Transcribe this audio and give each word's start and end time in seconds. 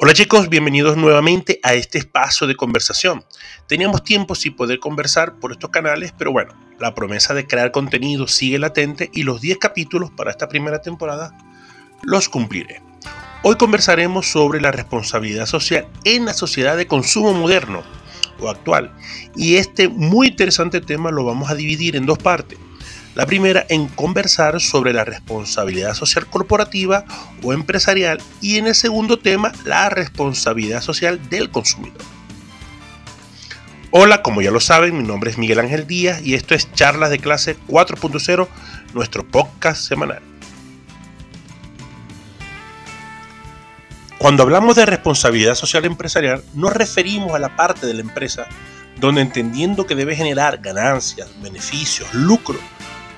Hola 0.00 0.12
chicos, 0.12 0.48
bienvenidos 0.48 0.96
nuevamente 0.96 1.58
a 1.64 1.74
este 1.74 1.98
espacio 1.98 2.46
de 2.46 2.54
conversación. 2.54 3.24
Teníamos 3.66 4.04
tiempo 4.04 4.36
sin 4.36 4.54
poder 4.54 4.78
conversar 4.78 5.40
por 5.40 5.50
estos 5.50 5.70
canales, 5.70 6.14
pero 6.16 6.30
bueno, 6.30 6.54
la 6.78 6.94
promesa 6.94 7.34
de 7.34 7.48
crear 7.48 7.72
contenido 7.72 8.28
sigue 8.28 8.60
latente 8.60 9.10
y 9.12 9.24
los 9.24 9.40
10 9.40 9.58
capítulos 9.58 10.12
para 10.12 10.30
esta 10.30 10.48
primera 10.48 10.80
temporada 10.80 11.36
los 12.04 12.28
cumpliré. 12.28 12.80
Hoy 13.42 13.56
conversaremos 13.56 14.30
sobre 14.30 14.60
la 14.60 14.70
responsabilidad 14.70 15.46
social 15.46 15.88
en 16.04 16.26
la 16.26 16.32
sociedad 16.32 16.76
de 16.76 16.86
consumo 16.86 17.32
moderno 17.32 17.82
o 18.38 18.50
actual. 18.50 18.94
Y 19.34 19.56
este 19.56 19.88
muy 19.88 20.28
interesante 20.28 20.80
tema 20.80 21.10
lo 21.10 21.24
vamos 21.24 21.50
a 21.50 21.56
dividir 21.56 21.96
en 21.96 22.06
dos 22.06 22.18
partes. 22.18 22.56
La 23.18 23.26
primera 23.26 23.66
en 23.68 23.88
conversar 23.88 24.60
sobre 24.60 24.92
la 24.92 25.04
responsabilidad 25.04 25.94
social 25.94 26.28
corporativa 26.28 27.04
o 27.42 27.52
empresarial 27.52 28.20
y 28.40 28.58
en 28.58 28.68
el 28.68 28.76
segundo 28.76 29.18
tema 29.18 29.50
la 29.64 29.90
responsabilidad 29.90 30.82
social 30.82 31.28
del 31.28 31.50
consumidor. 31.50 31.98
Hola, 33.90 34.22
como 34.22 34.40
ya 34.40 34.52
lo 34.52 34.60
saben, 34.60 34.96
mi 34.96 35.02
nombre 35.02 35.32
es 35.32 35.36
Miguel 35.36 35.58
Ángel 35.58 35.88
Díaz 35.88 36.22
y 36.22 36.34
esto 36.34 36.54
es 36.54 36.72
Charlas 36.74 37.10
de 37.10 37.18
Clase 37.18 37.56
4.0, 37.66 38.46
nuestro 38.94 39.26
podcast 39.26 39.82
semanal. 39.82 40.22
Cuando 44.18 44.44
hablamos 44.44 44.76
de 44.76 44.86
responsabilidad 44.86 45.56
social 45.56 45.84
empresarial, 45.86 46.44
nos 46.54 46.72
referimos 46.72 47.34
a 47.34 47.40
la 47.40 47.56
parte 47.56 47.84
de 47.84 47.94
la 47.94 48.00
empresa 48.02 48.46
donde 49.00 49.22
entendiendo 49.22 49.86
que 49.86 49.96
debe 49.96 50.14
generar 50.14 50.58
ganancias, 50.58 51.28
beneficios, 51.42 52.14
lucro, 52.14 52.60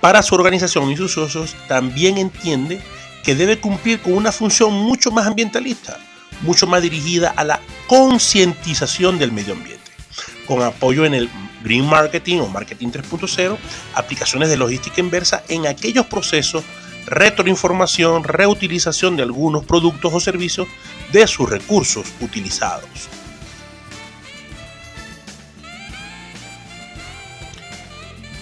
para 0.00 0.22
su 0.22 0.34
organización 0.34 0.90
y 0.90 0.96
sus 0.96 1.12
socios, 1.12 1.56
también 1.66 2.18
entiende 2.18 2.80
que 3.24 3.34
debe 3.34 3.60
cumplir 3.60 4.00
con 4.00 4.14
una 4.14 4.32
función 4.32 4.72
mucho 4.72 5.10
más 5.10 5.26
ambientalista, 5.26 5.98
mucho 6.42 6.66
más 6.66 6.82
dirigida 6.82 7.32
a 7.36 7.44
la 7.44 7.60
concientización 7.86 9.18
del 9.18 9.32
medio 9.32 9.54
ambiente, 9.54 9.90
con 10.46 10.62
apoyo 10.62 11.04
en 11.04 11.14
el 11.14 11.28
Green 11.62 11.86
Marketing 11.86 12.38
o 12.38 12.48
Marketing 12.48 12.88
3.0, 12.88 13.56
aplicaciones 13.94 14.48
de 14.48 14.56
logística 14.56 15.00
inversa 15.00 15.42
en 15.48 15.66
aquellos 15.66 16.06
procesos, 16.06 16.64
retroinformación, 17.06 18.24
reutilización 18.24 19.16
de 19.16 19.24
algunos 19.24 19.64
productos 19.64 20.12
o 20.14 20.20
servicios 20.20 20.68
de 21.12 21.26
sus 21.26 21.48
recursos 21.48 22.06
utilizados. 22.20 23.08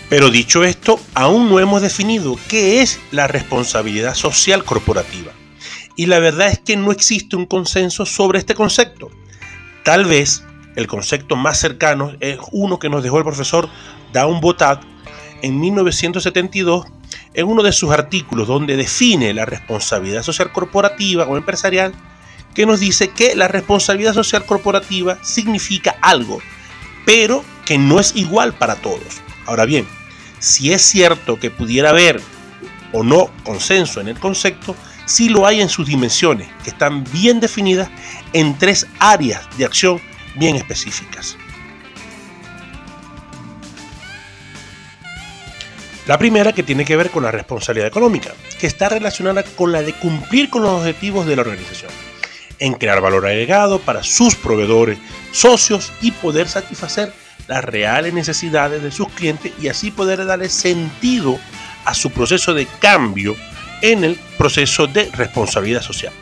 Pero 0.09 0.31
dicho 0.31 0.63
esto, 0.63 1.01
aún 1.15 1.49
no 1.49 1.59
hemos 1.59 1.83
definido 1.83 2.37
qué 2.49 2.81
es 2.81 3.01
la 3.11 3.27
responsabilidad 3.27 4.15
social 4.15 4.65
corporativa. 4.65 5.33
Y 5.97 6.07
la 6.07 6.21
verdad 6.21 6.49
es 6.49 6.61
que 6.61 6.77
no 6.77 6.93
existe 6.93 7.35
un 7.35 7.47
consenso 7.47 8.07
sobre 8.07 8.39
este 8.39 8.55
concepto. 8.55 9.11
Tal 9.83 10.05
vez 10.05 10.45
el 10.77 10.87
concepto 10.87 11.35
más 11.35 11.59
cercano 11.59 12.13
es 12.21 12.39
uno 12.53 12.79
que 12.79 12.89
nos 12.89 13.03
dejó 13.03 13.19
el 13.19 13.25
profesor 13.25 13.69
Daun 14.13 14.41
Botat 14.41 14.83
en 15.43 15.59
1972 15.59 16.87
en 17.35 17.47
uno 17.47 17.63
de 17.63 17.73
sus 17.73 17.91
artículos 17.91 18.47
donde 18.47 18.77
define 18.77 19.35
la 19.35 19.45
responsabilidad 19.45 20.23
social 20.23 20.53
corporativa 20.53 21.25
o 21.25 21.37
empresarial, 21.37 21.95
que 22.55 22.65
nos 22.65 22.81
dice 22.81 23.11
que 23.11 23.35
la 23.35 23.49
responsabilidad 23.49 24.15
social 24.15 24.47
corporativa 24.47 25.19
significa 25.23 25.97
algo, 26.01 26.39
pero 27.05 27.45
que 27.65 27.77
no 27.77 28.01
es 28.01 28.15
igual 28.17 28.55
para 28.55 28.77
todos. 28.77 29.21
Ahora 29.45 29.67
bien, 29.67 29.87
si 30.39 30.73
es 30.73 30.83
cierto 30.83 31.39
que 31.39 31.51
pudiera 31.51 31.91
haber 31.91 32.21
o 32.93 33.03
no 33.03 33.31
consenso 33.45 34.01
en 34.01 34.09
el 34.09 34.19
concepto, 34.19 34.77
sí 35.07 35.29
lo 35.29 35.47
hay 35.47 35.61
en 35.61 35.69
sus 35.69 35.87
dimensiones, 35.87 36.49
que 36.63 36.71
están 36.71 37.05
bien 37.13 37.41
definidas 37.41 37.89
en 38.33 38.57
tres 38.59 38.87
áreas 38.99 39.43
de 39.57 39.65
acción 39.65 40.01
bien 40.37 40.57
específicas. 40.57 41.37
La 46.07 46.19
primera 46.19 46.53
que 46.53 46.63
tiene 46.63 46.85
que 46.85 46.97
ver 46.97 47.11
con 47.11 47.25
la 47.25 47.33
responsabilidad 47.33 47.89
económica, 47.89 48.33
que 48.61 48.69
está 48.69 48.89
relacionada 48.89 49.43
con 49.43 49.73
la 49.73 49.83
de 49.83 49.93
cumplir 49.93 50.51
con 50.51 50.63
los 50.63 50.71
objetivos 50.81 51.27
de 51.27 51.35
la 51.35 51.43
organización, 51.43 51.91
en 52.61 52.75
crear 52.75 53.01
valor 53.01 53.27
agregado 53.27 53.81
para 53.81 54.05
sus 54.05 54.37
proveedores, 54.37 54.99
socios 55.33 55.93
y 56.01 56.13
poder 56.13 56.49
satisfacer 56.49 57.13
las 57.49 57.65
reales 57.65 58.13
necesidades 58.13 58.83
de 58.83 58.91
sus 58.91 59.09
clientes 59.09 59.53
y 59.61 59.69
así 59.69 59.91
poder 59.91 60.25
darle 60.27 60.49
sentido 60.49 61.39
a 61.85 61.95
su 61.95 62.11
proceso 62.11 62.55
de 62.55 62.67
cambio 62.81 63.37
en 63.83 64.05
el 64.05 64.17
proceso 64.39 64.87
de 64.87 65.11
responsabilidad 65.13 65.83
social. 65.83 66.13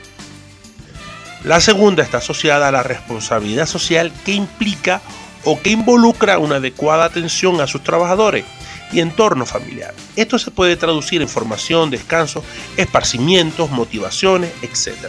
La 1.45 1.61
segunda 1.61 2.03
está 2.03 2.19
asociada 2.19 2.69
a 2.69 2.73
la 2.73 2.83
responsabilidad 2.83 3.67
social 3.67 4.13
que 4.25 4.33
implica 4.33 5.03
o 5.45 5.61
que 5.61 5.71
involucra 5.71 6.39
una 6.39 6.57
adecuada 6.57 7.05
atención 7.05 7.61
a 7.61 7.67
sus 7.67 7.83
trabajadores 7.83 8.45
y 8.93 9.01
entorno 9.01 9.45
familiar. 9.45 9.95
Esto 10.17 10.39
se 10.39 10.51
puede 10.51 10.77
traducir 10.77 11.21
en 11.21 11.29
formación, 11.29 11.91
descanso, 11.91 12.43
esparcimientos, 12.77 13.71
motivaciones, 13.71 14.53
etc. 14.63 15.09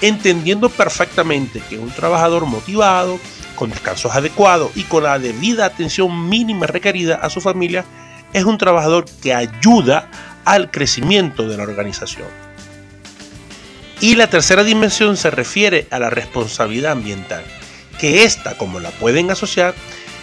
Entendiendo 0.00 0.70
perfectamente 0.70 1.62
que 1.68 1.78
un 1.78 1.90
trabajador 1.90 2.46
motivado, 2.46 3.20
con 3.60 3.68
descansos 3.68 4.14
adecuados 4.14 4.70
y 4.74 4.84
con 4.84 5.02
la 5.02 5.18
debida 5.18 5.66
atención 5.66 6.30
mínima 6.30 6.66
requerida 6.66 7.16
a 7.16 7.28
su 7.28 7.42
familia, 7.42 7.84
es 8.32 8.44
un 8.44 8.56
trabajador 8.56 9.04
que 9.22 9.34
ayuda 9.34 10.10
al 10.46 10.70
crecimiento 10.70 11.46
de 11.46 11.58
la 11.58 11.64
organización. 11.64 12.26
Y 14.00 14.14
la 14.14 14.30
tercera 14.30 14.64
dimensión 14.64 15.18
se 15.18 15.30
refiere 15.30 15.86
a 15.90 15.98
la 15.98 16.08
responsabilidad 16.08 16.92
ambiental, 16.92 17.44
que 17.98 18.24
esta, 18.24 18.56
como 18.56 18.80
la 18.80 18.92
pueden 18.92 19.30
asociar, 19.30 19.74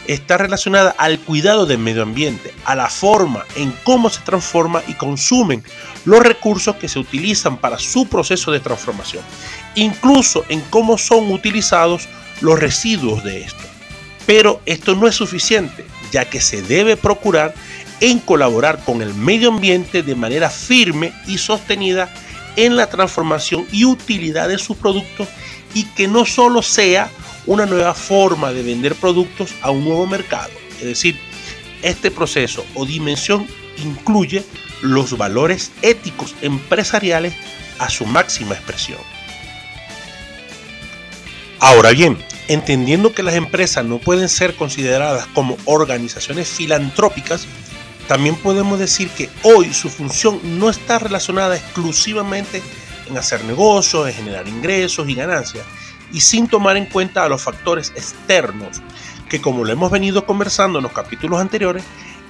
está 0.08 0.40
relacionada 0.40 0.96
al 0.98 1.19
cuidado 1.19 1.68
del 1.68 1.78
medio 1.78 2.02
ambiente, 2.02 2.52
a 2.66 2.74
la 2.74 2.90
forma 2.90 3.46
en 3.56 3.72
cómo 3.84 4.09
se 4.09 4.22
transforma 4.22 4.81
y 4.88 4.96
consumen 4.96 5.64
los 6.06 6.24
recursos 6.24 6.78
que 6.78 6.90
se 6.90 6.98
utilizan 6.98 7.58
para 7.58 7.78
su 7.78 8.08
proceso 8.08 8.52
de 8.52 8.62
transformación, 8.62 9.24
incluso 9.75 10.44
en 10.50 10.62
cómo 10.72 10.98
son 10.98 11.31
utilizados 11.31 12.09
los 12.42 12.59
residuos 12.59 13.24
de 13.24 13.42
esto. 13.42 13.64
Pero 14.25 14.62
esto 14.66 14.96
no 14.96 15.08
es 15.08 15.16
suficiente, 15.16 15.86
ya 16.12 16.25
que 16.25 16.42
se 16.42 16.62
debe 16.62 16.98
procurar 16.98 17.53
en 18.00 18.20
colaborar 18.20 18.84
con 18.84 19.02
el 19.02 19.14
medio 19.14 19.50
ambiente 19.50 20.03
de 20.03 20.16
manera 20.16 20.50
firme 20.50 21.14
y 21.25 21.38
sostenida 21.38 22.14
en 22.56 22.75
la 22.75 22.90
transformación 22.90 23.66
y 23.72 23.86
utilidad 23.86 24.50
de 24.50 24.58
sus 24.58 24.78
productos 24.78 25.28
y 25.74 25.86
que 25.86 26.08
no 26.08 26.25
solo 26.25 26.62
sea 26.62 27.09
una 27.46 27.66
nueva 27.66 27.94
forma 27.94 28.52
de 28.52 28.64
vender 28.64 28.96
productos 28.96 29.54
a 29.62 29.72
un 29.72 29.86
nuevo 29.86 30.06
mercado. 30.06 30.52
Es 30.80 30.86
decir, 30.86 31.18
este 31.81 32.12
proceso 32.12 32.66
o 32.75 32.86
dimensión 32.86 33.48
incluye 33.78 34.44
los 34.81 35.18
valores 35.18 35.72
éticos 35.81 36.36
empresariales 36.42 37.34
a 37.80 37.90
su 37.90 38.06
máxima 38.06 38.56
expresión. 38.56 39.00
Ahora 41.59 41.92
bien, 41.92 42.18
entendiendo 42.47 43.13
que 43.13 43.24
las 43.24 43.35
empresas 43.35 43.85
no 43.85 44.00
pueden 44.00 44.30
ser 44.30 44.56
consideradas 44.56 45.28
como 45.28 45.58
organizaciones 45.66 46.47
filantrópicas, 46.47 47.47
también 48.08 48.35
podemos 48.35 48.80
decir 48.80 49.09
que 49.09 49.30
hoy 49.44 49.74
su 49.74 49.90
función 49.90 50.40
no 50.59 50.69
está 50.69 50.97
relacionada 50.97 51.57
exclusivamente 51.57 52.62
en 53.09 53.18
hacer 53.18 53.44
negocios, 53.44 54.07
en 54.07 54.13
generar 54.13 54.47
ingresos 54.47 55.09
y 55.09 55.16
ganancias, 55.16 55.66
y 56.12 56.22
sin 56.22 56.47
tomar 56.47 56.78
en 56.78 56.86
cuenta 56.86 57.24
a 57.24 57.30
los 57.30 57.41
factores 57.41 57.91
externos, 57.96 58.81
que 59.30 59.41
como 59.41 59.66
lo 59.66 59.74
hemos 59.74 59.91
venido 59.91 60.25
conversando 60.25 60.80
en 60.80 60.84
los 60.84 60.94
capítulos 60.94 61.41
anteriores, 61.41 61.84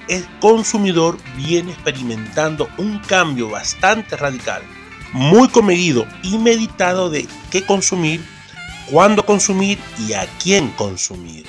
el 0.08 0.26
consumidor 0.40 1.16
viene 1.36 1.72
experimentando 1.72 2.68
un 2.78 2.98
cambio 2.98 3.48
bastante 3.48 4.16
radical, 4.16 4.62
muy 5.12 5.48
comedido 5.48 6.06
y 6.22 6.38
meditado 6.38 7.08
de 7.08 7.28
qué 7.50 7.64
consumir 7.64 8.24
cuándo 8.90 9.24
consumir 9.24 9.78
y 10.06 10.12
a 10.14 10.26
quién 10.42 10.70
consumir. 10.70 11.46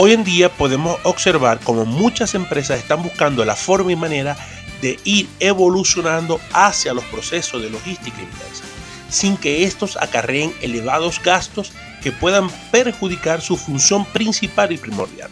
Hoy 0.00 0.12
en 0.12 0.22
día 0.22 0.48
podemos 0.48 0.96
observar 1.02 1.58
como 1.58 1.84
muchas 1.84 2.36
empresas 2.36 2.78
están 2.78 3.02
buscando 3.02 3.44
la 3.44 3.56
forma 3.56 3.90
y 3.90 3.96
manera 3.96 4.36
de 4.80 4.96
ir 5.02 5.28
evolucionando 5.40 6.40
hacia 6.52 6.94
los 6.94 7.02
procesos 7.06 7.60
de 7.60 7.68
logística 7.68 8.16
inversa, 8.16 8.62
sin 9.08 9.36
que 9.36 9.64
estos 9.64 9.96
acarreen 9.96 10.52
elevados 10.60 11.20
gastos 11.22 11.72
que 12.02 12.12
puedan 12.12 12.50
perjudicar 12.70 13.40
su 13.40 13.56
función 13.56 14.04
principal 14.06 14.72
y 14.72 14.78
primordial. 14.78 15.30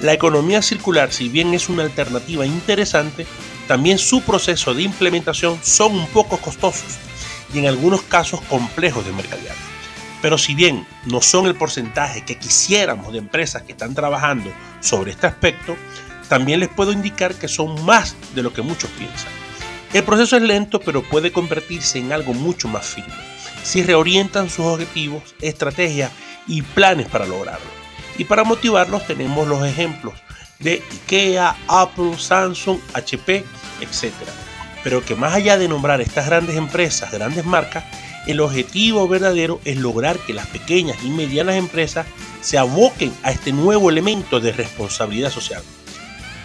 La 0.00 0.12
economía 0.12 0.62
circular, 0.62 1.12
si 1.12 1.28
bien 1.28 1.54
es 1.54 1.68
una 1.68 1.84
alternativa 1.84 2.44
interesante, 2.44 3.26
también 3.68 3.98
su 3.98 4.22
proceso 4.22 4.74
de 4.74 4.82
implementación 4.82 5.58
son 5.62 5.94
un 5.94 6.06
poco 6.08 6.38
costosos 6.38 6.98
y 7.54 7.58
en 7.60 7.66
algunos 7.66 8.02
casos 8.02 8.40
complejos 8.42 9.06
de 9.06 9.12
mercadear. 9.12 9.54
Pero 10.20 10.38
si 10.38 10.54
bien 10.54 10.86
no 11.06 11.20
son 11.20 11.46
el 11.46 11.54
porcentaje 11.54 12.24
que 12.24 12.36
quisiéramos 12.36 13.12
de 13.12 13.18
empresas 13.18 13.62
que 13.62 13.72
están 13.72 13.94
trabajando 13.94 14.52
sobre 14.80 15.12
este 15.12 15.26
aspecto, 15.26 15.76
también 16.28 16.60
les 16.60 16.68
puedo 16.68 16.92
indicar 16.92 17.34
que 17.34 17.48
son 17.48 17.84
más 17.84 18.16
de 18.34 18.42
lo 18.42 18.52
que 18.52 18.62
muchos 18.62 18.90
piensan. 18.90 19.30
El 19.92 20.04
proceso 20.04 20.36
es 20.36 20.42
lento, 20.42 20.80
pero 20.80 21.02
puede 21.02 21.32
convertirse 21.32 21.98
en 21.98 22.12
algo 22.12 22.32
mucho 22.32 22.66
más 22.68 22.86
firme 22.86 23.32
si 23.62 23.82
reorientan 23.82 24.50
sus 24.50 24.66
objetivos, 24.66 25.22
estrategias 25.40 26.10
y 26.46 26.62
planes 26.62 27.08
para 27.08 27.26
lograrlo. 27.26 27.66
Y 28.18 28.24
para 28.24 28.44
motivarlos 28.44 29.06
tenemos 29.06 29.46
los 29.46 29.64
ejemplos 29.64 30.14
de 30.58 30.82
IKEA, 30.92 31.56
Apple, 31.68 32.18
Samsung, 32.18 32.78
HP, 32.94 33.44
etc. 33.80 34.12
Pero 34.84 35.04
que 35.04 35.14
más 35.14 35.34
allá 35.34 35.56
de 35.56 35.68
nombrar 35.68 36.00
estas 36.00 36.26
grandes 36.26 36.56
empresas, 36.56 37.12
grandes 37.12 37.44
marcas, 37.44 37.84
el 38.26 38.40
objetivo 38.40 39.08
verdadero 39.08 39.60
es 39.64 39.76
lograr 39.76 40.18
que 40.18 40.34
las 40.34 40.46
pequeñas 40.46 40.96
y 41.04 41.10
medianas 41.10 41.56
empresas 41.56 42.06
se 42.40 42.58
aboquen 42.58 43.12
a 43.22 43.32
este 43.32 43.52
nuevo 43.52 43.90
elemento 43.90 44.40
de 44.40 44.52
responsabilidad 44.52 45.30
social. 45.30 45.62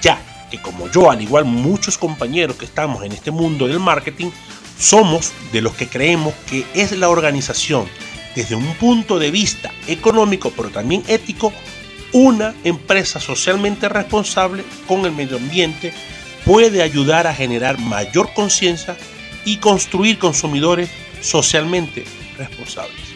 Ya 0.02 0.20
que 0.50 0.62
como 0.62 0.90
yo, 0.90 1.12
al 1.12 1.22
igual 1.22 1.46
muchos 1.46 1.98
compañeros 1.98 2.58
que 2.58 2.66
estamos 2.66 3.04
en 3.04 3.12
este 3.12 3.32
mundo 3.32 3.68
del 3.68 3.80
marketing, 3.80 4.32
somos 4.80 5.32
de 5.52 5.62
los 5.62 5.74
que 5.74 5.88
creemos 5.88 6.34
que 6.50 6.66
es 6.74 6.92
la 6.92 7.10
organización, 7.10 7.88
desde 8.36 8.56
un 8.56 8.74
punto 8.76 9.18
de 9.18 9.32
vista 9.32 9.72
económico, 9.88 10.52
pero 10.56 10.70
también 10.70 11.04
ético, 11.08 11.52
una 12.14 12.54
empresa 12.64 13.20
socialmente 13.20 13.90
responsable 13.90 14.64
con 14.88 15.06
el 15.06 15.12
medio 15.12 15.38
ambiente 15.38 15.94
puede 16.46 16.82
ayudar 16.82 17.28
a 17.28 17.34
generar 17.34 17.80
mayor 17.80 18.34
conciencia 18.34 18.96
y 19.44 19.58
construir 19.58 20.18
consumidores 20.18 20.90
socialmente 21.22 22.06
responsables. 22.38 23.07